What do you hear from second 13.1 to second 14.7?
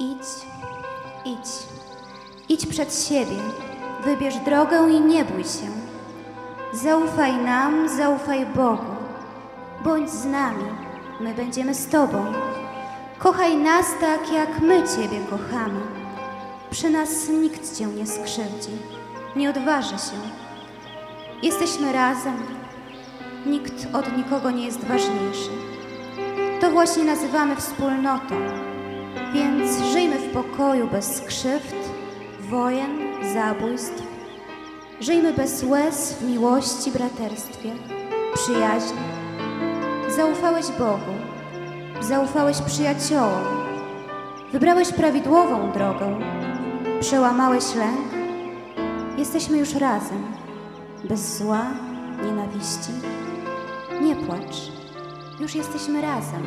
Kochaj nas tak, jak